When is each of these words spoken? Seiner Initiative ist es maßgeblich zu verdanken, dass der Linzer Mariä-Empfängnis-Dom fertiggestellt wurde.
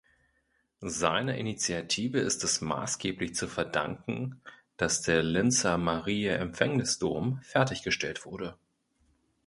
Seiner 0.89 1.35
Initiative 1.35 2.17
ist 2.17 2.43
es 2.43 2.59
maßgeblich 2.61 3.35
zu 3.35 3.47
verdanken, 3.47 4.41
dass 4.77 5.03
der 5.03 5.21
Linzer 5.21 5.77
Mariä-Empfängnis-Dom 5.77 7.39
fertiggestellt 7.43 8.25
wurde. 8.25 8.57